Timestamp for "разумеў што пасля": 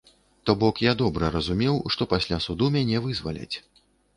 1.35-2.41